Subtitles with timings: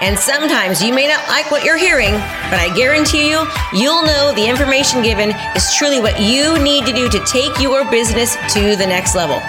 [0.00, 2.12] And sometimes you may not like what you're hearing,
[2.50, 6.92] but I guarantee you, you'll know the information given is truly what you need to
[6.92, 9.40] do to take your business to the next level.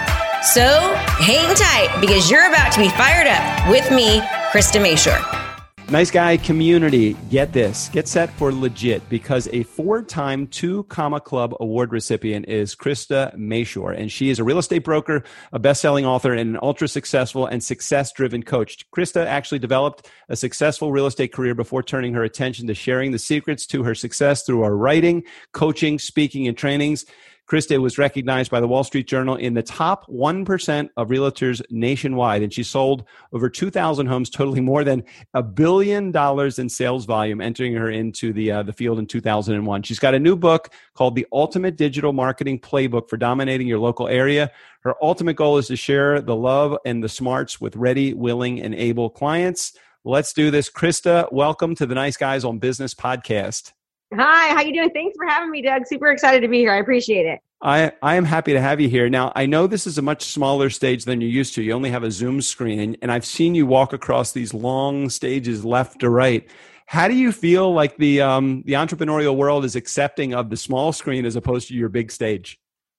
[0.54, 4.20] So hang tight because you're about to be fired up with me,
[4.52, 5.47] Krista Mashore.
[5.90, 7.88] Nice guy community, get this.
[7.88, 13.34] Get set for legit because a four time two comma club award recipient is Krista
[13.34, 13.98] Mashore.
[13.98, 17.46] And she is a real estate broker, a best selling author, and an ultra successful
[17.46, 18.84] and success driven coach.
[18.90, 23.18] Krista actually developed a successful real estate career before turning her attention to sharing the
[23.18, 27.06] secrets to her success through our writing, coaching, speaking, and trainings.
[27.48, 32.42] Krista was recognized by the Wall Street Journal in the top 1% of realtors nationwide,
[32.42, 37.40] and she sold over 2,000 homes, totaling more than a billion dollars in sales volume,
[37.40, 39.82] entering her into the, uh, the field in 2001.
[39.82, 44.08] She's got a new book called The Ultimate Digital Marketing Playbook for Dominating Your Local
[44.08, 44.50] Area.
[44.82, 48.74] Her ultimate goal is to share the love and the smarts with ready, willing, and
[48.74, 49.72] able clients.
[50.04, 50.70] Let's do this.
[50.70, 53.72] Krista, welcome to the Nice Guys on Business podcast.
[54.14, 54.90] Hi, how you doing?
[54.90, 55.86] Thanks for having me, Doug.
[55.86, 56.72] Super excited to be here.
[56.72, 57.40] I appreciate it.
[57.60, 59.10] I, I am happy to have you here.
[59.10, 61.62] Now, I know this is a much smaller stage than you're used to.
[61.62, 65.64] You only have a Zoom screen, and I've seen you walk across these long stages
[65.64, 66.48] left to right.
[66.86, 70.92] How do you feel like the um, the entrepreneurial world is accepting of the small
[70.92, 72.58] screen as opposed to your big stage?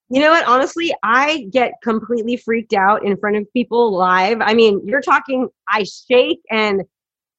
[0.10, 0.46] You know what?
[0.46, 4.42] Honestly, I get completely freaked out in front of people live.
[4.42, 6.84] I mean, you're talking, I shake and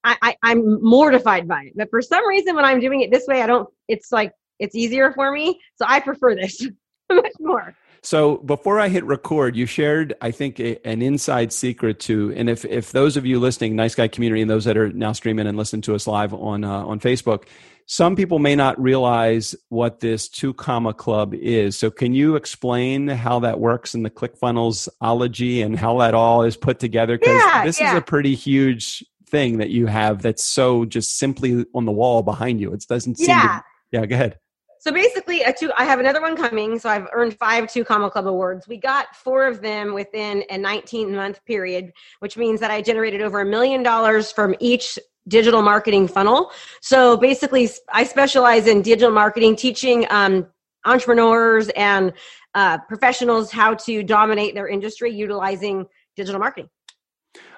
[0.04, 1.72] I, I am mortified by it.
[1.76, 3.68] But for some reason, when I'm doing it this way, I don't.
[3.88, 6.66] It's like it's easier for me, so I prefer this
[7.12, 7.74] much more.
[8.02, 12.48] So before I hit record, you shared, I think, a, an inside secret to, and
[12.48, 15.46] if if those of you listening, Nice Guy community, and those that are now streaming
[15.46, 17.44] and listening to us live on uh, on Facebook,
[17.84, 21.76] some people may not realize what this two comma club is.
[21.76, 26.42] So can you explain how that works in the ClickFunnels ology and how that all
[26.42, 27.18] is put together?
[27.18, 27.92] Because yeah, this yeah.
[27.92, 32.22] is a pretty huge thing that you have that's so just simply on the wall
[32.22, 32.72] behind you.
[32.72, 33.60] It doesn't seem yeah.
[33.92, 34.38] To, yeah, go ahead.
[34.80, 35.70] So basically, a two.
[35.76, 36.78] I have another one coming.
[36.78, 38.66] So I've earned five two comma club awards.
[38.66, 43.20] We got four of them within a 19 month period, which means that I generated
[43.20, 44.98] over a million dollars from each
[45.28, 46.50] digital marketing funnel.
[46.80, 50.46] So basically, I specialize in digital marketing, teaching um,
[50.86, 52.14] entrepreneurs and
[52.54, 55.86] uh, professionals how to dominate their industry utilizing
[56.16, 56.70] digital marketing.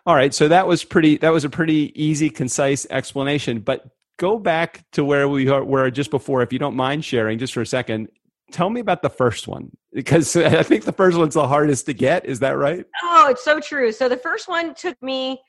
[0.04, 1.18] All right, so that was pretty.
[1.18, 3.60] That was a pretty easy, concise explanation.
[3.60, 3.86] But
[4.18, 7.60] go back to where we were just before, if you don't mind sharing, just for
[7.60, 8.08] a second.
[8.50, 11.94] Tell me about the first one because I think the first one's the hardest to
[11.94, 12.26] get.
[12.26, 12.84] Is that right?
[13.02, 13.92] Oh, it's so true.
[13.92, 15.40] So the first one took me,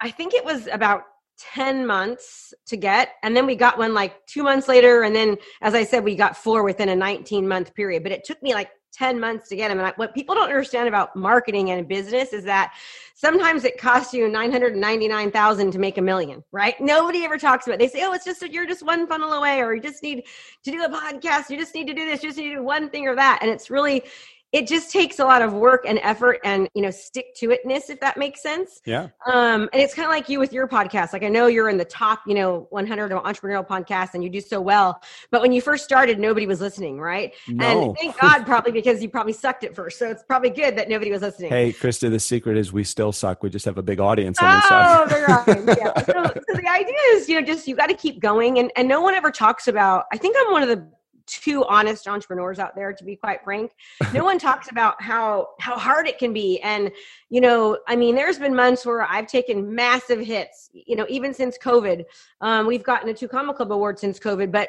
[0.00, 1.02] I think it was about
[1.38, 5.36] 10 months to get and then we got one like two months later and then
[5.60, 8.54] as i said we got four within a 19 month period but it took me
[8.54, 9.80] like 10 months to get them.
[9.80, 12.74] And what people don't understand about marketing and business is that
[13.14, 16.80] sometimes it costs you 999,000 to make a million, right?
[16.80, 17.78] Nobody ever talks about it.
[17.78, 20.24] They say, oh, it's just, you're just one funnel away, or you just need
[20.64, 21.50] to do a podcast.
[21.50, 22.22] You just need to do this.
[22.22, 23.38] You just need to do one thing or that.
[23.42, 24.04] And it's really,
[24.52, 27.90] it just takes a lot of work and effort and you know stick to itness
[27.90, 28.80] if that makes sense.
[28.86, 29.08] Yeah.
[29.26, 31.12] Um and it's kind of like you with your podcast.
[31.12, 34.30] Like i know you're in the top you know 100 of entrepreneurial podcasts and you
[34.30, 35.00] do so well
[35.30, 37.34] but when you first started nobody was listening right?
[37.46, 37.66] No.
[37.66, 40.88] and thank god probably because you probably sucked at first so it's probably good that
[40.88, 41.50] nobody was listening.
[41.50, 43.42] Hey krista the secret is we still suck.
[43.42, 45.46] We just have a big audience on oh, they're right.
[45.78, 46.02] yeah.
[46.02, 48.88] so, so the idea is you know just you got to keep going and and
[48.88, 50.97] no one ever talks about i think i'm one of the
[51.28, 53.72] two honest entrepreneurs out there to be quite frank
[54.12, 56.90] no one talks about how how hard it can be and
[57.30, 61.32] you know i mean there's been months where i've taken massive hits you know even
[61.32, 62.04] since covid
[62.40, 64.68] um, we've gotten a two comma club award since covid but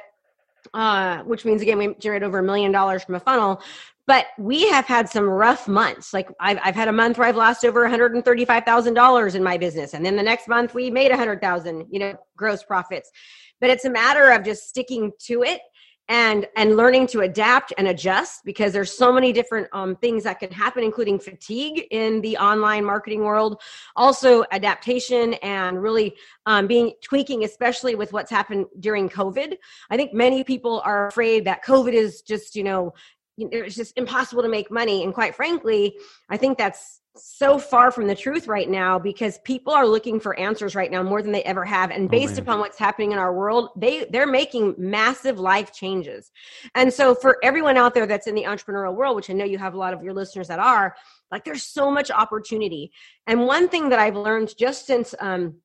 [0.74, 3.62] uh, which means again we generate over a million dollars from a funnel
[4.10, 6.16] but we have had some rough months.
[6.16, 9.94] Like I've, I've had a month where I've lost over $135,000 in my business.
[9.94, 13.12] And then the next month we made a hundred thousand, you know, gross profits.
[13.62, 15.62] But it's a matter of just sticking to it
[16.10, 20.40] and and learning to adapt and adjust because there's so many different um, things that
[20.40, 23.62] can happen including fatigue in the online marketing world.
[23.96, 26.16] Also adaptation and really
[26.48, 29.56] um, being tweaking especially with what's happened during covid.
[29.90, 32.94] I think many people are afraid that covid is just you know
[33.40, 35.04] it's just impossible to make money.
[35.04, 35.96] And quite frankly,
[36.30, 40.40] I think that's so far from the truth right now because people are looking for
[40.40, 41.92] answers right now more than they ever have.
[41.92, 45.74] And oh, based oh, upon what's happening in our world they they're making massive life
[45.74, 46.32] changes.
[46.76, 49.58] And so for everyone out there that's in the entrepreneurial world which i know you
[49.58, 50.96] have a lot of your listeners that are
[51.32, 52.92] like there's so much opportunity.
[53.28, 55.56] And one thing that i've learned just since um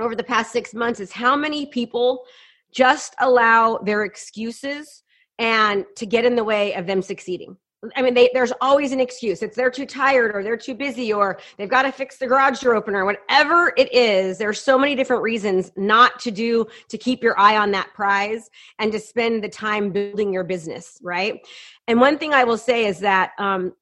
[0.00, 2.24] over the past six months is how many people
[2.72, 5.02] just allow their excuses
[5.42, 7.56] and to get in the way of them succeeding
[7.96, 9.42] I mean, they, there's always an excuse.
[9.42, 12.60] It's they're too tired or they're too busy or they've got to fix the garage
[12.60, 13.04] door opener.
[13.04, 17.56] Whatever it is, there's so many different reasons not to do to keep your eye
[17.56, 18.48] on that prize
[18.78, 21.40] and to spend the time building your business, right?
[21.88, 23.72] And one thing I will say is that um,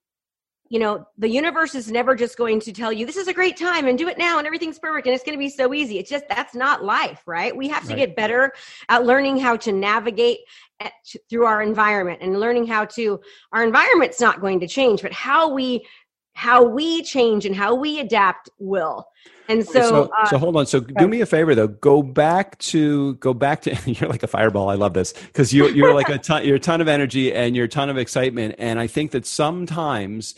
[0.71, 3.57] you know the universe is never just going to tell you this is a great
[3.57, 5.99] time and do it now and everything's perfect and it's going to be so easy
[5.99, 7.97] it's just that's not life right we have to right.
[7.97, 8.53] get better
[8.87, 10.39] at learning how to navigate
[10.79, 10.93] at,
[11.29, 13.19] through our environment and learning how to
[13.51, 15.85] our environment's not going to change but how we
[16.33, 19.05] how we change and how we adapt will
[19.49, 20.65] and so, so, uh, so, hold on.
[20.65, 21.67] So do me a favor though.
[21.67, 23.77] Go back to go back to.
[23.91, 24.69] You're like a fireball.
[24.69, 26.45] I love this because you you're like a ton.
[26.45, 28.55] You're a ton of energy and you're a ton of excitement.
[28.59, 30.35] And I think that sometimes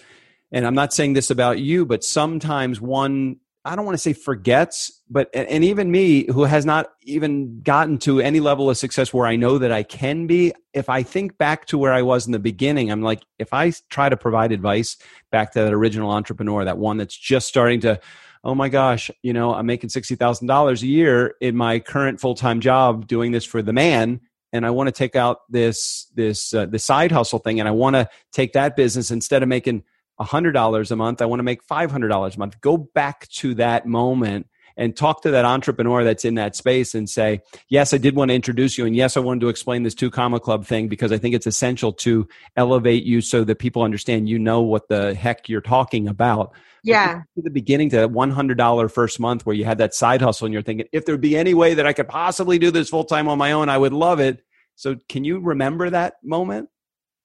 [0.54, 4.14] and I'm not saying this about you, but sometimes one, I don't want to say
[4.14, 9.12] forgets, but, and even me who has not even gotten to any level of success
[9.12, 12.28] where I know that I can be, if I think back to where I was
[12.28, 14.96] in the beginning, I'm like, if I try to provide advice
[15.32, 18.00] back to that original entrepreneur, that one that's just starting to,
[18.44, 23.08] oh my gosh, you know, I'm making $60,000 a year in my current full-time job
[23.08, 24.22] doing this for the man
[24.52, 27.72] and I want to take out this this uh, the side hustle thing and I
[27.72, 29.84] want to take that business instead of making
[30.20, 31.22] $100 a month.
[31.22, 32.62] I want to make $500 a month.
[32.62, 37.10] Go back to that moment and talk to that entrepreneur that's in that space and
[37.10, 38.86] say, yes, I did want to introduce you.
[38.86, 41.48] And yes, I wanted to explain this two comma club thing because I think it's
[41.48, 46.08] essential to elevate you so that people understand you know what the heck you're talking
[46.08, 46.54] about.
[46.84, 47.22] Yeah.
[47.36, 50.54] To the beginning to that $100 first month where you had that side hustle and
[50.54, 53.28] you're thinking, if there'd be any way that I could possibly do this full time
[53.28, 54.44] on my own, I would love it.
[54.76, 56.70] So can you remember that moment?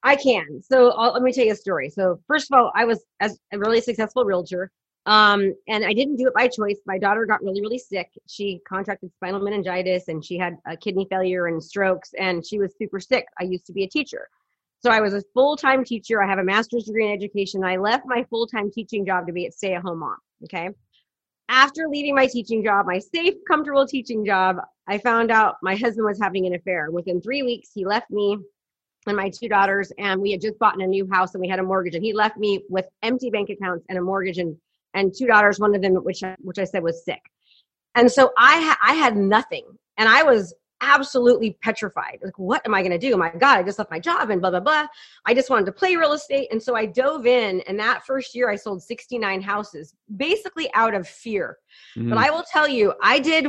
[0.03, 0.63] I can.
[0.63, 1.91] So I'll, let me tell you a story.
[1.91, 4.71] So first of all, I was as a really successful realtor,
[5.07, 6.79] um, and I didn't do it by choice.
[6.87, 8.11] My daughter got really, really sick.
[8.27, 12.75] She contracted spinal meningitis, and she had a kidney failure and strokes, and she was
[12.79, 13.27] super sick.
[13.41, 14.29] I used to be a teacher,
[14.81, 16.23] so I was a full time teacher.
[16.23, 17.65] I have a master's degree in education.
[17.65, 20.17] I left my full time teaching job to be a stay at home mom.
[20.45, 20.71] Okay.
[21.51, 24.57] After leaving my teaching job, my safe, comfortable teaching job,
[24.87, 26.91] I found out my husband was having an affair.
[26.91, 28.37] Within three weeks, he left me
[29.09, 31.49] and my two daughters and we had just bought in a new house and we
[31.49, 34.57] had a mortgage and he left me with empty bank accounts and a mortgage and
[34.95, 37.21] and two daughters one of them which I, which I said was sick.
[37.95, 39.65] And so I ha- I had nothing
[39.97, 42.19] and I was absolutely petrified.
[42.23, 43.17] Like what am I going to do?
[43.17, 44.87] My god I just left my job and blah blah blah.
[45.27, 48.35] I just wanted to play real estate and so I dove in and that first
[48.35, 51.59] year I sold 69 houses basically out of fear.
[51.97, 52.11] Mm.
[52.11, 53.47] but I will tell you I did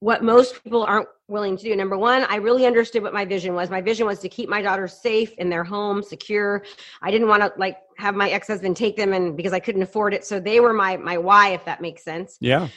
[0.00, 1.74] what most people aren't willing to do.
[1.74, 3.70] Number one, I really understood what my vision was.
[3.70, 6.64] My vision was to keep my daughters safe in their home, secure.
[7.00, 10.12] I didn't want to like have my ex-husband take them and because I couldn't afford
[10.12, 10.24] it.
[10.24, 12.36] So they were my my why, if that makes sense.
[12.40, 12.68] Yeah.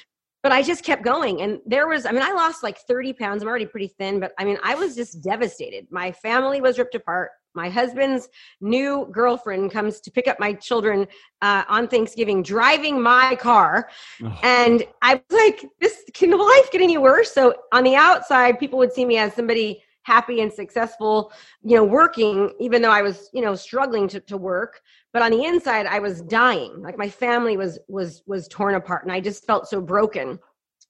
[0.43, 1.41] But I just kept going.
[1.41, 3.41] And there was, I mean, I lost like 30 pounds.
[3.41, 5.87] I'm already pretty thin, but I mean, I was just devastated.
[5.91, 8.29] My family was ripped apart my husband's
[8.61, 11.07] new girlfriend comes to pick up my children
[11.41, 13.89] uh, on Thanksgiving, driving my car.
[14.23, 14.39] Oh.
[14.43, 17.31] And I was like, this can life get any worse?
[17.33, 21.33] So on the outside, people would see me as somebody happy and successful,
[21.63, 24.79] you know, working, even though I was, you know, struggling to, to work.
[25.11, 26.81] But on the inside, I was dying.
[26.81, 30.39] Like my family was was was torn apart and I just felt so broken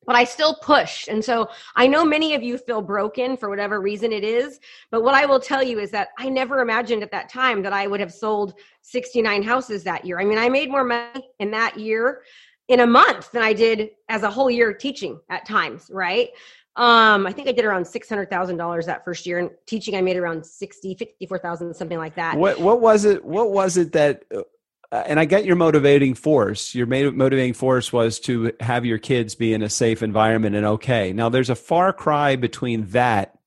[0.07, 1.07] but I still push.
[1.09, 4.59] And so I know many of you feel broken for whatever reason it is.
[4.89, 7.73] But what I will tell you is that I never imagined at that time that
[7.73, 10.19] I would have sold 69 houses that year.
[10.19, 12.23] I mean, I made more money in that year
[12.69, 16.29] in a month than I did as a whole year teaching at times, right?
[16.77, 19.95] Um, I think I did around six hundred thousand dollars that first year, and teaching
[19.95, 22.37] I made around sixty, fifty-four thousand, something like that.
[22.37, 23.25] What What was it?
[23.25, 24.41] What was it that uh,
[24.89, 26.73] Uh, and I get your motivating force.
[26.73, 31.11] Your motivating force was to have your kids be in a safe environment and okay.
[31.11, 33.37] Now, there's a far cry between that.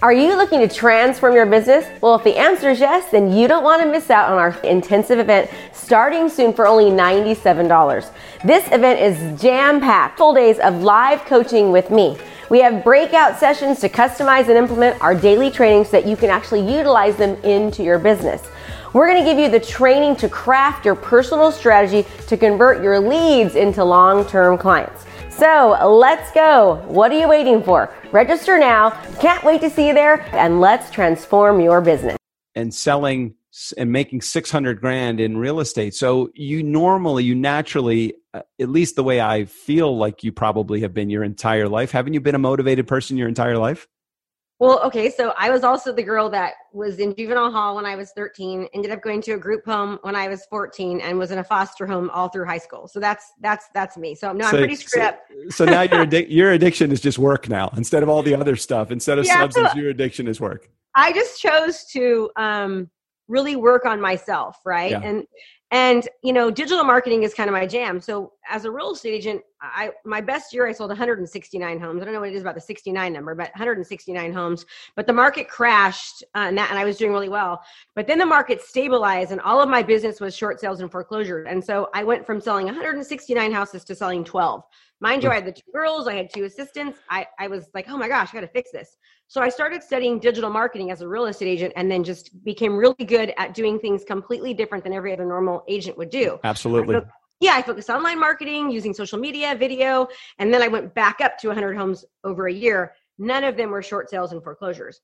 [0.00, 1.84] Are you looking to transform your business?
[2.00, 4.58] Well, if the answer is yes, then you don't want to miss out on our
[4.62, 8.10] intensive event starting soon for only $97.
[8.42, 12.16] This event is jam packed, full days of live coaching with me.
[12.48, 16.30] We have breakout sessions to customize and implement our daily trainings so that you can
[16.30, 18.42] actually utilize them into your business.
[18.96, 22.98] We're going to give you the training to craft your personal strategy to convert your
[22.98, 25.04] leads into long term clients.
[25.28, 26.82] So let's go.
[26.86, 27.94] What are you waiting for?
[28.10, 28.92] Register now.
[29.20, 32.16] Can't wait to see you there, and let's transform your business.
[32.54, 33.34] And selling
[33.76, 35.94] and making 600 grand in real estate.
[35.94, 40.80] So you normally, you naturally, uh, at least the way I feel like you probably
[40.80, 41.90] have been your entire life.
[41.90, 43.88] Haven't you been a motivated person your entire life?
[44.58, 47.94] Well, okay, so I was also the girl that was in juvenile hall when I
[47.94, 51.30] was 13, ended up going to a group home when I was 14 and was
[51.30, 52.88] in a foster home all through high school.
[52.88, 54.14] So that's that's that's me.
[54.14, 55.20] So no, so, I'm pretty screwed so, up.
[55.50, 58.56] so now your addi- your addiction is just work now instead of all the other
[58.56, 58.90] stuff.
[58.90, 60.70] Instead of yeah, substance, so your addiction is work.
[60.94, 62.90] I just chose to um
[63.28, 64.92] really work on myself, right?
[64.92, 65.00] Yeah.
[65.02, 65.26] And
[65.72, 68.00] and you know digital marketing is kind of my jam.
[68.00, 72.00] So as a real estate agent i my best year i sold 169 homes.
[72.00, 74.64] I don't know what it is about the 69 number but 169 homes.
[74.94, 77.60] But the market crashed uh, and that and i was doing really well.
[77.96, 81.44] But then the market stabilized and all of my business was short sales and foreclosure.
[81.44, 84.62] And so i went from selling 169 houses to selling 12
[85.00, 87.00] mind you i had the two girls i had two assistants.
[87.10, 88.96] I i was like oh my gosh i gotta fix this
[89.28, 92.76] so I started studying digital marketing as a real estate agent and then just became
[92.76, 96.38] really good at doing things completely different than every other normal agent would do.
[96.44, 97.00] Absolutely.
[97.40, 100.06] yeah, I focused online marketing, using social media, video,
[100.38, 102.94] and then I went back up to 100 homes over a year.
[103.18, 105.00] None of them were short sales and foreclosures.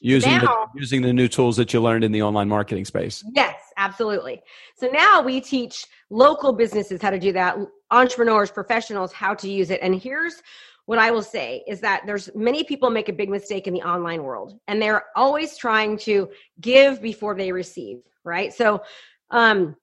[0.00, 0.40] Using now,
[0.72, 3.24] the, using the new tools that you learned in the online marketing space.
[3.34, 4.40] Yes, absolutely.
[4.76, 7.56] So now we teach local businesses how to do that,
[7.90, 9.80] entrepreneurs, professionals how to use it.
[9.82, 10.40] And here's
[10.88, 13.82] what I will say is that there's many people make a big mistake in the
[13.82, 16.30] online world and they're always trying to
[16.62, 18.54] give before they receive, right?
[18.54, 18.80] So,
[19.30, 19.76] um,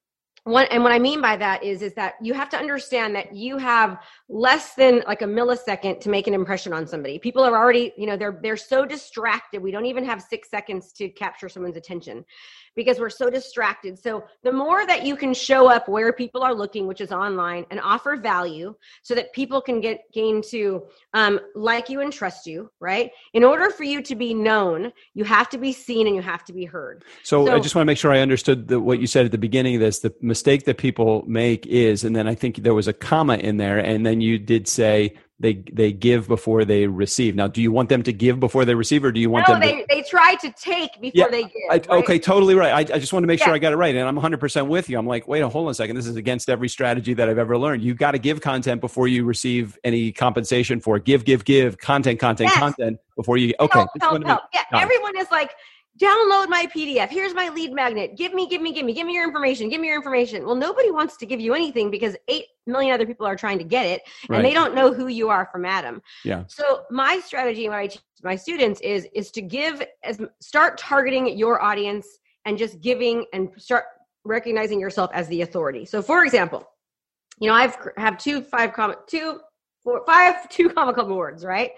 [0.46, 3.36] what and what I mean by that is is that you have to understand that
[3.36, 7.20] you have less than like a millisecond to make an impression on somebody.
[7.20, 9.62] People are already, you know, they're they're so distracted.
[9.62, 12.26] We don't even have 6 seconds to capture someone's attention
[12.75, 13.98] because we're so distracted.
[13.98, 17.65] So the more that you can show up where people are looking, which is online,
[17.72, 22.46] and offer value so that people can get gain to um, like you and trust
[22.46, 23.12] you, right?
[23.34, 26.44] In order for you to be known, you have to be seen and you have
[26.46, 27.03] to be heard.
[27.24, 29.32] So, so I just want to make sure I understood the, what you said at
[29.32, 30.00] the beginning of this.
[30.00, 33.58] The mistake that people make is, and then I think there was a comma in
[33.58, 37.36] there, and then you did say they they give before they receive.
[37.36, 39.56] Now, do you want them to give before they receive, or do you want no,
[39.56, 39.62] them?
[39.62, 41.51] they to, they try to take before yeah, they give.
[41.70, 41.89] I, right?
[41.89, 42.72] Okay, totally right.
[42.72, 43.48] I, I just want to make yeah.
[43.48, 44.98] sure I got it right, and I'm 100 percent with you.
[44.98, 45.98] I'm like, wait, a hold on a second.
[45.98, 47.84] This is against every strategy that I've ever learned.
[47.84, 51.04] You got to give content before you receive any compensation for it.
[51.04, 52.60] Give, give, give content, content, yes.
[52.60, 53.54] content before you.
[53.60, 54.42] Okay, help, help, help.
[54.54, 54.63] yeah.
[54.72, 55.51] Everyone is like,
[56.00, 57.10] download my PDF.
[57.10, 58.18] Here's my lead magnet.
[58.18, 59.70] Give me, give me, give me, give me your information.
[59.70, 60.46] Give me your information.
[60.46, 63.64] Well, nobody wants to give you anything because 8 million other people are trying to
[63.64, 64.44] get it and right.
[64.44, 66.02] they don't know who you are from Adam.
[66.24, 66.44] Yeah.
[66.48, 71.38] So my strategy when I teach my students is is to give as start targeting
[71.38, 72.08] your audience
[72.46, 73.86] and just giving and start
[74.24, 75.86] recognizing yourself as the authority.
[75.86, 76.68] So for example,
[77.40, 79.40] you know, I've have two five comma two
[79.84, 81.72] four five two comma club awards, right?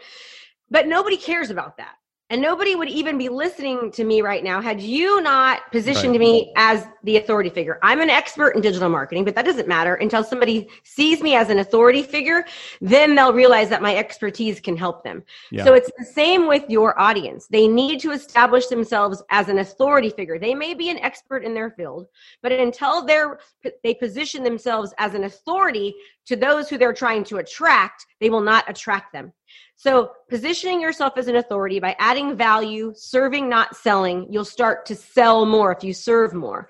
[0.69, 1.95] But nobody cares about that
[2.29, 6.19] and nobody would even be listening to me right now had you not positioned right.
[6.19, 7.79] me as the authority figure.
[7.81, 11.49] I'm an expert in digital marketing, but that doesn't matter until somebody sees me as
[11.49, 12.45] an authority figure.
[12.81, 15.23] Then they'll realize that my expertise can help them.
[15.51, 15.63] Yeah.
[15.63, 17.47] So it's the same with your audience.
[17.47, 20.37] They need to establish themselves as an authority figure.
[20.37, 22.07] They may be an expert in their field,
[22.41, 23.39] but until they're,
[23.83, 28.41] they position themselves as an authority to those who they're trying to attract, they will
[28.41, 29.31] not attract them.
[29.79, 34.95] So, positioning yourself as an authority by adding value, serving, not selling, you'll start to
[34.95, 36.67] sell more if you serve more.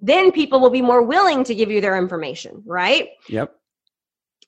[0.00, 3.08] Then people will be more willing to give you their information, right?
[3.28, 3.52] Yep.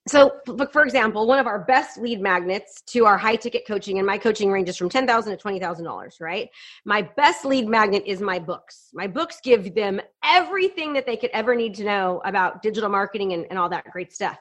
[0.07, 0.33] So,
[0.71, 4.19] for example, one of our best lead magnets to our high ticket coaching, and my
[4.19, 6.19] coaching ranges from ten thousand to twenty thousand dollars.
[6.21, 6.51] Right?
[6.85, 8.91] My best lead magnet is my books.
[8.93, 13.33] My books give them everything that they could ever need to know about digital marketing
[13.33, 14.39] and, and all that great stuff.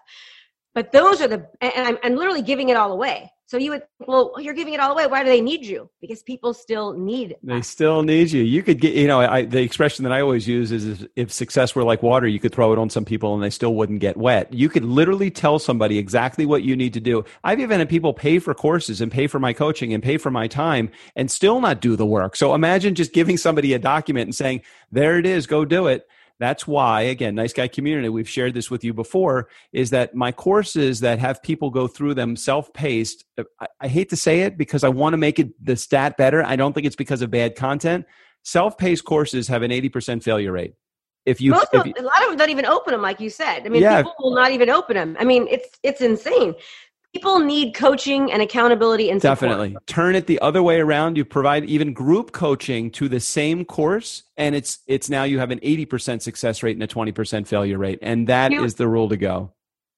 [0.73, 3.31] But those are the, and I'm, I'm literally giving it all away.
[3.45, 5.05] So you would, well, you're giving it all away.
[5.05, 5.87] Why do they need you?
[6.01, 7.35] Because people still need.
[7.43, 8.41] They still need you.
[8.41, 11.75] You could get, you know, I, the expression that I always use is if success
[11.75, 14.17] were like water, you could throw it on some people and they still wouldn't get
[14.17, 14.51] wet.
[14.51, 17.25] You could literally tell somebody exactly what you need to do.
[17.43, 20.31] I've even had people pay for courses and pay for my coaching and pay for
[20.31, 22.35] my time and still not do the work.
[22.35, 24.61] So imagine just giving somebody a document and saying,
[24.91, 26.07] there it is, go do it
[26.39, 30.31] that's why, again, Nice Guy Community, we've shared this with you before, is that my
[30.31, 33.23] courses that have people go through them self paced,
[33.59, 36.43] I, I, hate to say it because I want to make it the stat better.
[36.43, 38.05] I don't think it's because of bad content.
[38.43, 40.73] Self paced courses have an 80% failure rate.
[41.25, 43.29] If you, Most if you, a lot of them don't even open them, like you
[43.29, 43.65] said.
[43.65, 44.01] I mean, yeah.
[44.01, 45.15] people will not even open them.
[45.19, 46.53] I mean, it's it's insane
[47.13, 49.39] people need coaching and accountability and support.
[49.39, 53.63] definitely turn it the other way around you provide even group coaching to the same
[53.63, 57.77] course and it's it's now you have an 80% success rate and a 20% failure
[57.77, 59.51] rate and that you, is the rule to go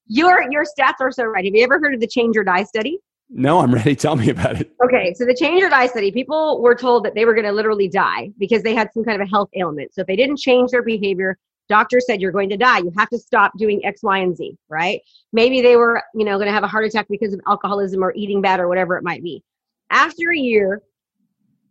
[0.07, 2.63] your your stats are so right have you ever heard of the change or die
[2.63, 3.95] study No, I'm ready.
[4.05, 4.71] Tell me about it.
[4.85, 7.51] Okay, so the change or die study, people were told that they were going to
[7.51, 9.95] literally die because they had some kind of a health ailment.
[9.95, 12.79] So if they didn't change their behavior, doctor said you're going to die.
[12.79, 15.01] You have to stop doing X, Y, and Z, right?
[15.33, 18.13] Maybe they were, you know, going to have a heart attack because of alcoholism or
[18.15, 19.43] eating bad or whatever it might be.
[19.89, 20.81] After a year,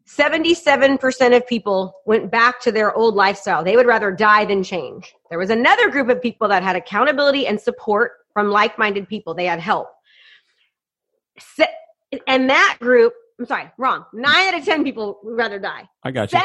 [0.06, 3.64] 77% of people went back to their old lifestyle.
[3.64, 5.14] They would rather die than change.
[5.30, 9.32] There was another group of people that had accountability and support from like minded people,
[9.34, 9.88] they had help.
[12.26, 14.04] And that group, I'm sorry, wrong.
[14.12, 15.88] Nine out of 10 people would rather die.
[16.02, 16.38] I got you.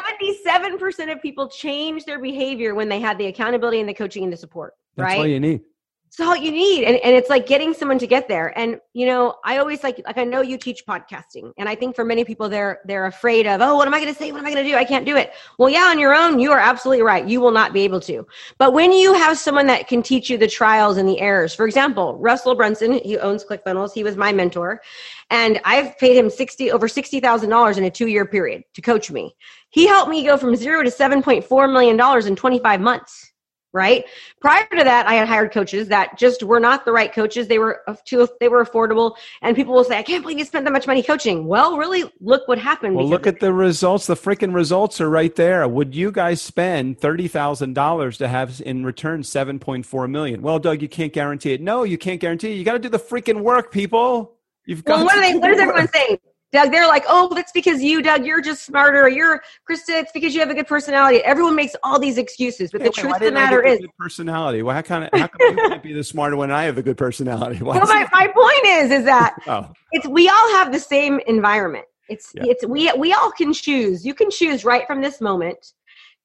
[0.45, 4.33] 77% of people change their behavior when they had the accountability and the coaching and
[4.33, 4.75] the support.
[4.95, 5.19] That's right?
[5.19, 5.61] all you need
[6.09, 8.57] it's all you need and, and it's like getting someone to get there.
[8.57, 11.95] And you know i always like like i know you teach podcasting and i think
[11.95, 14.31] for many people they're they're afraid of oh what am i going to say?
[14.31, 14.75] What am i going to do?
[14.75, 15.31] I can't do it.
[15.57, 17.25] Well yeah on your own you are absolutely right.
[17.27, 18.25] You will not be able to.
[18.57, 21.67] But when you have someone that can teach you the trials and the errors for
[21.67, 24.81] example russell brunson he owns clickfunnels he was my mentor
[25.29, 29.35] and i've paid him 60 over $60000 in a two year period to coach me.
[29.69, 33.28] He helped me go from zero to $7.4 million in 25 months
[33.73, 34.05] right?
[34.41, 37.47] Prior to that i had hired coaches that just were not the right coaches.
[37.47, 40.65] They were too they were affordable and people will say i can't believe you spent
[40.65, 41.45] that much money coaching.
[41.45, 44.07] Well really look what happened well look at the results.
[44.07, 45.67] The freaking results are right there.
[45.67, 50.41] Would you guys spend $30000 to have in return 7.4 million?
[50.41, 51.61] Well doug you can't guarantee it.
[51.61, 52.55] No you can't guarantee it.
[52.55, 54.35] You got to do the freaking work people.
[54.65, 56.19] You've got well, what, are they, what is everyone saying?
[56.51, 59.07] Doug, they're like, oh, that's because you, Doug, you're just smarter.
[59.07, 61.19] You're Krista, it's because you have a good personality.
[61.19, 64.63] Everyone makes all these excuses, but the truth of the matter is, personality.
[64.63, 66.81] Well, how kind of how come you can't be the smarter when I have a
[66.81, 67.63] good personality?
[67.63, 69.71] Why well, my, my point is, is that oh.
[69.91, 71.85] it's we all have the same environment.
[72.09, 72.43] It's yeah.
[72.45, 74.03] it's we we all can choose.
[74.03, 75.73] You can choose right from this moment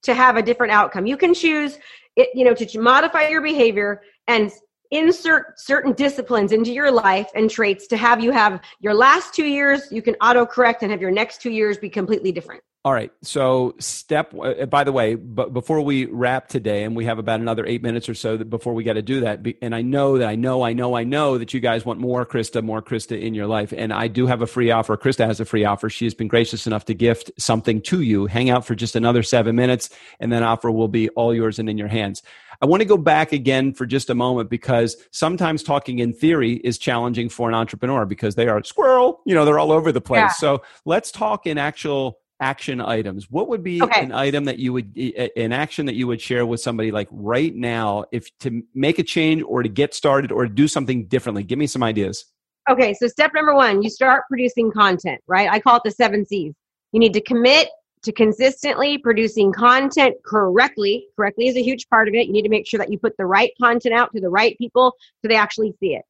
[0.04, 1.06] to have a different outcome.
[1.06, 1.78] You can choose
[2.16, 4.50] it, you know, to modify your behavior and
[4.90, 9.46] insert certain disciplines into your life and traits to have you have your last two
[9.46, 12.62] years you can auto correct and have your next two years be completely different.
[12.86, 13.10] All right.
[13.22, 17.40] So step uh, by the way but before we wrap today and we have about
[17.40, 20.28] another eight minutes or so before we got to do that and i know that
[20.28, 23.32] i know i know i know that you guys want more krista more krista in
[23.32, 24.98] your life and i do have a free offer.
[24.98, 25.88] Krista has a free offer.
[25.88, 28.26] She has been gracious enough to gift something to you.
[28.26, 29.88] Hang out for just another seven minutes
[30.20, 32.22] and that offer will be all yours and in your hands
[32.64, 36.54] I want to go back again for just a moment because sometimes talking in theory
[36.64, 40.00] is challenging for an entrepreneur because they are squirrel, you know, they're all over the
[40.00, 40.20] place.
[40.20, 40.28] Yeah.
[40.28, 43.30] So let's talk in actual action items.
[43.30, 44.04] What would be okay.
[44.04, 44.96] an item that you would,
[45.36, 49.02] an action that you would share with somebody like right now if to make a
[49.02, 51.42] change or to get started or to do something differently?
[51.42, 52.24] Give me some ideas.
[52.70, 55.50] Okay, so step number one, you start producing content, right?
[55.50, 56.54] I call it the seven C's.
[56.92, 57.68] You need to commit,
[58.04, 61.08] to consistently producing content correctly.
[61.16, 62.26] Correctly is a huge part of it.
[62.26, 64.56] You need to make sure that you put the right content out to the right
[64.58, 66.04] people so they actually see it.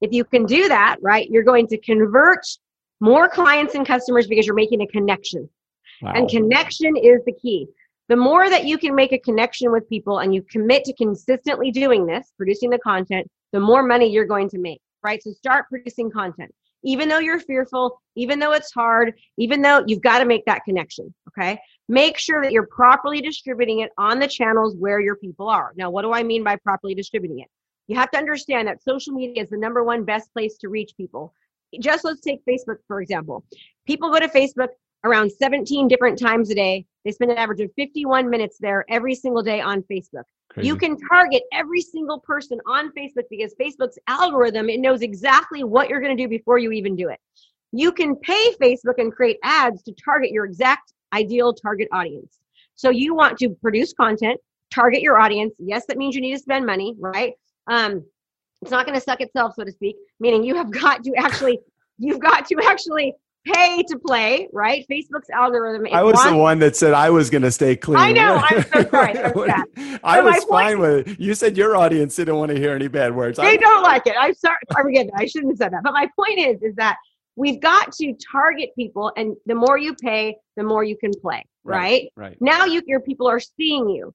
[0.00, 2.46] If you can do that, right, you're going to convert
[3.00, 5.48] more clients and customers because you're making a connection.
[6.02, 6.12] Wow.
[6.14, 7.66] And connection is the key.
[8.08, 11.70] The more that you can make a connection with people and you commit to consistently
[11.70, 15.22] doing this, producing the content, the more money you're going to make, right?
[15.22, 16.52] So start producing content
[16.84, 20.64] even though you're fearful, even though it's hard, even though you've got to make that
[20.64, 21.12] connection.
[21.28, 21.60] Okay.
[21.88, 25.72] Make sure that you're properly distributing it on the channels where your people are.
[25.76, 27.48] Now, what do I mean by properly distributing it?
[27.86, 30.92] You have to understand that social media is the number one best place to reach
[30.96, 31.32] people.
[31.80, 33.44] Just let's take Facebook, for example.
[33.86, 34.68] People go to Facebook
[35.04, 36.86] around 17 different times a day.
[37.04, 40.24] They spend an average of 51 minutes there every single day on Facebook.
[40.50, 40.66] Crazy.
[40.66, 45.88] You can target every single person on Facebook because Facebook's algorithm, it knows exactly what
[45.88, 47.18] you're going to do before you even do it.
[47.72, 52.38] You can pay Facebook and create ads to target your exact ideal target audience.
[52.74, 54.40] So you want to produce content,
[54.72, 55.54] target your audience.
[55.58, 57.34] Yes, that means you need to spend money, right?
[57.66, 58.04] Um,
[58.62, 61.58] it's not going to suck itself, so to speak, meaning you have got to actually,
[61.98, 63.14] you've got to actually
[63.52, 64.86] pay to play, right?
[64.90, 65.86] Facebook's algorithm.
[65.92, 67.98] I was the one that said I was going to stay clean.
[67.98, 68.40] I know.
[68.42, 70.00] I'm so sorry.
[70.02, 71.20] I was fine point, with it.
[71.20, 73.38] You said your audience didn't want to hear any bad words.
[73.38, 74.14] They I'm, don't like it.
[74.18, 74.58] I'm sorry.
[74.76, 75.20] I forget that.
[75.20, 75.82] I shouldn't have said that.
[75.82, 76.96] But my point is, is that
[77.36, 81.44] we've got to target people, and the more you pay, the more you can play.
[81.64, 82.10] Right.
[82.16, 82.30] Right.
[82.30, 82.38] right.
[82.40, 84.14] Now you, your people are seeing you.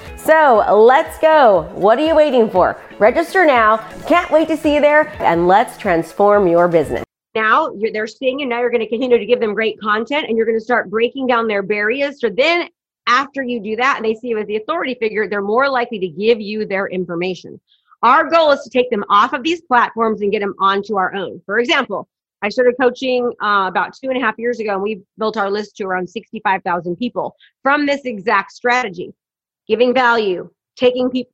[0.23, 1.63] So let's go.
[1.73, 2.79] What are you waiting for?
[2.99, 3.77] Register now.
[4.07, 7.03] Can't wait to see you there and let's transform your business.
[7.33, 10.37] now they're seeing you now you're going to continue to give them great content and
[10.37, 12.67] you're going to start breaking down their barriers so then
[13.07, 15.97] after you do that and they see you as the authority figure they're more likely
[15.97, 17.59] to give you their information
[18.03, 21.15] our goal is to take them off of these platforms and get them onto our
[21.15, 22.07] own for example
[22.41, 25.49] i started coaching uh, about two and a half years ago and we built our
[25.49, 29.13] list to around 65000 people from this exact strategy
[29.67, 31.31] giving value taking people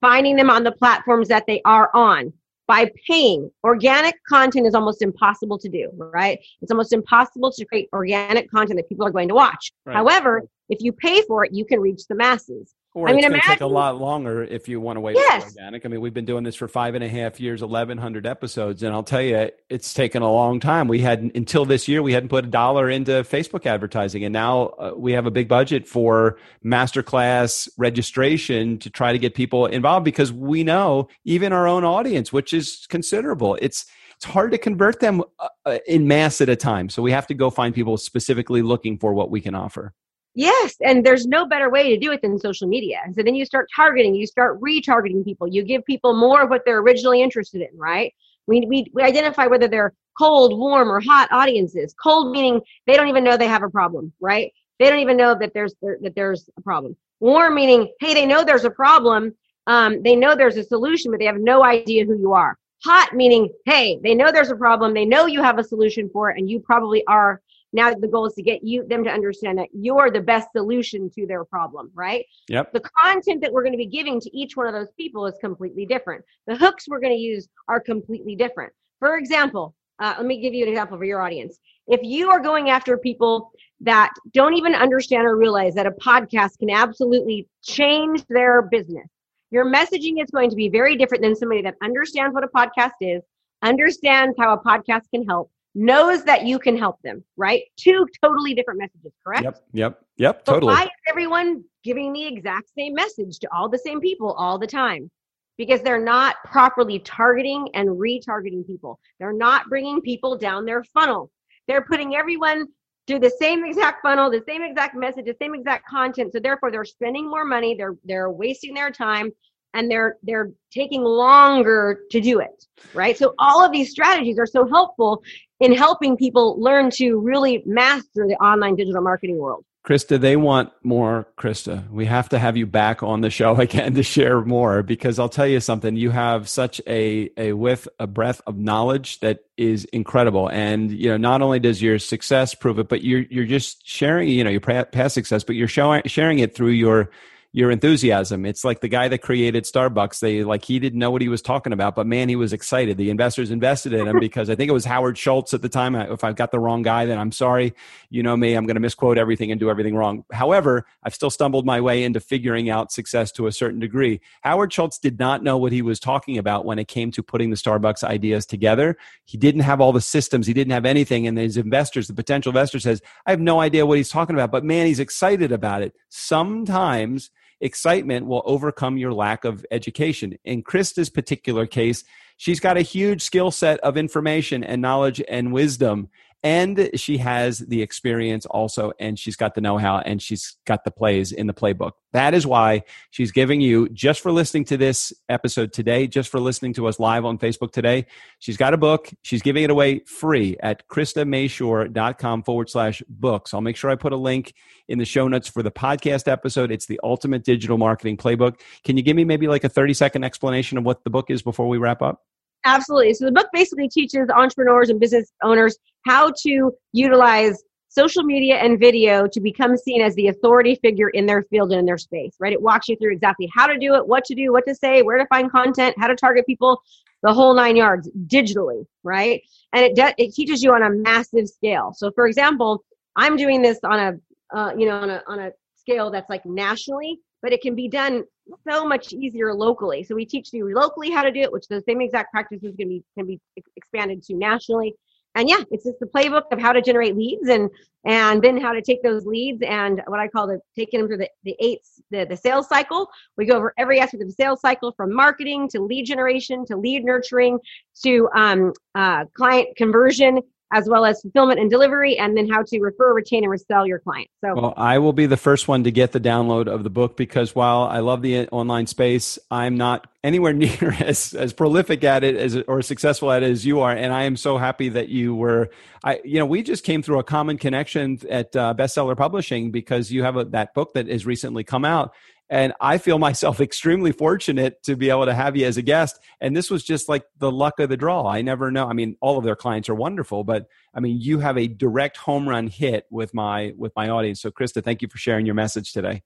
[0.00, 2.32] finding them on the platforms that they are on
[2.66, 3.50] by paying.
[3.64, 6.38] Organic content is almost impossible to do, right?
[6.62, 9.72] It's almost impossible to create organic content that people are going to watch.
[9.84, 9.96] Right.
[9.96, 12.72] However, if you pay for it, you can reach the masses.
[12.92, 15.14] Or I mean, it's going to take a lot longer if you want to wait
[15.14, 15.44] yes.
[15.44, 15.86] for organic.
[15.86, 18.92] I mean, we've been doing this for five and a half years, 1,100 episodes, and
[18.92, 20.88] I'll tell you, it's taken a long time.
[20.88, 24.62] We hadn't until this year, we hadn't put a dollar into Facebook advertising, and now
[24.78, 30.04] uh, we have a big budget for masterclass registration to try to get people involved
[30.04, 34.98] because we know even our own audience, which is considerable, it's it's hard to convert
[34.98, 36.88] them uh, uh in mass at a time.
[36.88, 39.94] So we have to go find people specifically looking for what we can offer.
[40.34, 43.00] Yes, and there's no better way to do it than social media.
[43.04, 45.48] And so then you start targeting, you start retargeting people.
[45.48, 48.14] You give people more of what they're originally interested in, right?
[48.46, 51.94] We, we, we identify whether they're cold, warm, or hot audiences.
[52.00, 54.52] Cold meaning they don't even know they have a problem, right?
[54.78, 56.96] They don't even know that there's that there's a problem.
[57.20, 59.34] Warm meaning, hey, they know there's a problem.
[59.66, 62.56] Um, they know there's a solution, but they have no idea who you are.
[62.84, 64.94] Hot meaning, hey, they know there's a problem.
[64.94, 68.26] They know you have a solution for it, and you probably are now the goal
[68.26, 71.90] is to get you them to understand that you're the best solution to their problem
[71.94, 72.24] right?
[72.48, 72.72] Yep.
[72.72, 75.34] The content that we're going to be giving to each one of those people is
[75.40, 76.24] completely different.
[76.46, 78.72] The hooks we're going to use are completely different.
[78.98, 81.58] For example uh, let me give you an example for your audience.
[81.86, 86.58] If you are going after people that don't even understand or realize that a podcast
[86.58, 89.06] can absolutely change their business
[89.50, 92.92] your messaging is going to be very different than somebody that understands what a podcast
[93.00, 93.22] is
[93.62, 97.62] understands how a podcast can help knows that you can help them, right?
[97.78, 99.44] Two totally different messages, correct?
[99.44, 100.74] Yep, yep, yep, totally.
[100.74, 104.66] why is everyone giving the exact same message to all the same people all the
[104.66, 105.10] time?
[105.56, 109.00] Because they're not properly targeting and retargeting people.
[109.18, 111.30] They're not bringing people down their funnel.
[111.66, 112.66] They're putting everyone
[113.06, 116.32] through the same exact funnel, the same exact message, the same exact content.
[116.32, 117.74] So therefore, they're spending more money.
[117.74, 119.32] They're they're wasting their time,
[119.74, 124.46] and they're they're taking longer to do it right so all of these strategies are
[124.46, 125.22] so helpful
[125.60, 130.72] in helping people learn to really master the online digital marketing world Krista, they want
[130.82, 131.26] more.
[131.38, 135.18] Krista, we have to have you back on the show again to share more because
[135.18, 135.96] I'll tell you something.
[135.96, 141.08] You have such a a width, a breadth of knowledge that is incredible, and you
[141.08, 144.50] know not only does your success prove it, but you're you're just sharing, you know,
[144.50, 147.10] your past success, but you're showing sharing it through your
[147.52, 148.46] your enthusiasm.
[148.46, 150.20] It's like the guy that created Starbucks.
[150.20, 152.96] They like he didn't know what he was talking about, but man, he was excited.
[152.96, 155.96] The investors invested in him because I think it was Howard Schultz at the time.
[155.96, 157.74] Uh, if I've got the wrong guy, then I'm sorry.
[158.08, 160.24] You know me, I'm going to misquote everything and do everything wrong.
[160.32, 164.20] However, I've still stumbled my way into figuring out success to a certain degree.
[164.42, 167.50] Howard Schultz did not know what he was talking about when it came to putting
[167.50, 168.96] the Starbucks ideas together.
[169.24, 170.46] He didn't have all the systems.
[170.46, 171.26] He didn't have anything.
[171.26, 174.52] And his investors, the potential investor says, I have no idea what he's talking about,
[174.52, 175.94] but man, he's excited about it.
[176.08, 180.38] Sometimes excitement will overcome your lack of education.
[180.44, 182.04] In Krista's particular case,
[182.36, 186.08] she's got a huge skill set of information and knowledge and wisdom
[186.42, 190.90] and she has the experience also and she's got the know-how and she's got the
[190.90, 191.92] plays in the playbook.
[192.12, 196.40] That is why she's giving you just for listening to this episode today just for
[196.40, 198.06] listening to us live on facebook today
[198.40, 199.10] she's got a book.
[199.22, 203.54] She's giving it away free at kristamashore.com forward slash books.
[203.54, 204.54] I'll make sure i put a link
[204.88, 206.72] in the show notes for the podcast episode.
[206.72, 208.60] It's the ultimate digital marketing playbook.
[208.84, 211.42] Can you give me maybe like a 30 second explanation of what the book is
[211.42, 212.22] before we wrap up?
[212.64, 213.14] Absolutely.
[213.14, 218.78] So the book basically teaches entrepreneurs and business owners how to utilize social media and
[218.78, 222.34] video to become seen as the authority figure in their field and in their space,
[222.38, 222.52] right?
[222.52, 225.02] It walks you through exactly how to do it, what to do, what to say,
[225.02, 226.80] where to find content, how to target people,
[227.22, 229.42] the whole nine yards digitally, right?
[229.72, 231.92] And it de- it teaches you on a massive scale.
[231.94, 232.84] So for example,
[233.16, 236.46] I'm doing this on a uh, you know on a on a scale that's like
[236.46, 238.24] nationally, but it can be done
[238.68, 240.02] so much easier locally.
[240.02, 242.88] So we teach you locally how to do it, which the same exact practices can
[242.88, 243.40] be can be
[243.76, 244.94] expanded to nationally.
[245.34, 247.70] And yeah, it's just the playbook of how to generate leads and
[248.04, 251.18] and then how to take those leads and what I call the taking them through
[251.18, 253.08] the, the eight the, the sales cycle.
[253.36, 256.76] We go over every aspect of the sales cycle from marketing to lead generation to
[256.76, 257.58] lead nurturing
[258.02, 260.40] to um, uh, client conversion
[260.72, 263.98] as well as fulfillment and delivery, and then how to refer, retain, and resell your
[263.98, 264.32] clients.
[264.44, 267.16] So, well, I will be the first one to get the download of the book
[267.16, 272.24] because while I love the online space, I'm not anywhere near as as prolific at
[272.24, 275.08] it as or successful at it as you are and i am so happy that
[275.08, 275.70] you were
[276.04, 280.10] i you know we just came through a common connection at uh, bestseller publishing because
[280.10, 282.12] you have a, that book that has recently come out
[282.50, 286.20] and i feel myself extremely fortunate to be able to have you as a guest.
[286.40, 288.26] And this was just like the luck of the draw.
[288.26, 288.88] I never know.
[288.88, 292.16] I mean all of their clients are wonderful but i mean you have a direct
[292.16, 294.40] home run hit with my with my audience.
[294.42, 296.22] So krista thank you for sharing your message today.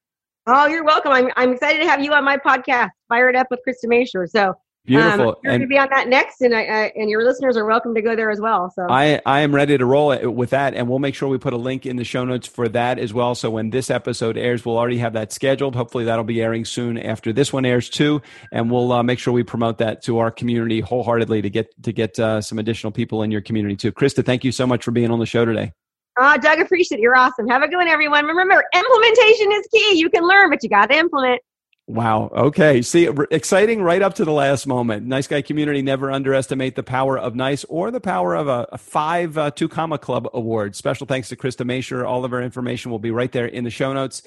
[0.46, 1.10] Oh, you're welcome.
[1.10, 4.28] I'm, I'm excited to have you on my podcast, Fire It Up with Krista Mashore.
[4.28, 4.54] So
[4.86, 5.28] Beautiful.
[5.28, 7.64] Um, you're going to be on that next, and I, I, and your listeners are
[7.64, 8.70] welcome to go there as well.
[8.70, 11.38] So I I am ready to roll it with that, and we'll make sure we
[11.38, 13.34] put a link in the show notes for that as well.
[13.34, 15.74] So when this episode airs, we'll already have that scheduled.
[15.74, 18.20] Hopefully, that'll be airing soon after this one airs too,
[18.52, 21.90] and we'll uh, make sure we promote that to our community wholeheartedly to get to
[21.90, 23.90] get uh, some additional people in your community too.
[23.90, 25.72] Krista, thank you so much for being on the show today.
[26.20, 27.00] Uh, Doug, appreciate it.
[27.00, 27.48] You're awesome.
[27.48, 28.26] Have a good one, everyone.
[28.26, 29.98] Remember, implementation is key.
[29.98, 31.40] You can learn, but you got to implement.
[31.86, 32.30] Wow.
[32.34, 32.80] Okay.
[32.80, 35.06] See, exciting right up to the last moment.
[35.06, 38.78] Nice Guy community never underestimate the power of nice or the power of a, a
[38.78, 40.74] five uh, two comma club award.
[40.76, 42.06] Special thanks to Krista Mashore.
[42.06, 44.22] All of our information will be right there in the show notes.